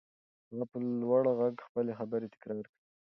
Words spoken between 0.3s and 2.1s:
هغه په لوړ غږ خپلې